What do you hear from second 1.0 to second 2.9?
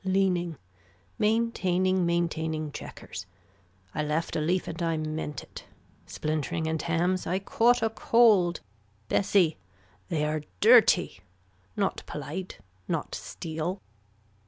Maintaining maintaining